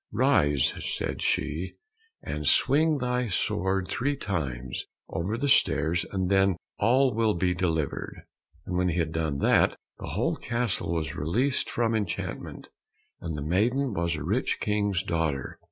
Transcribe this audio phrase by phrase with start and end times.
[0.11, 1.75] "Rise," said she,
[2.23, 8.23] "and swing thy sword three times over the stairs, and then all will be delivered."
[8.65, 12.69] And when he had done that, the whole castle was released from enchantment,
[13.19, 15.59] and the maiden was a rich King's daughter.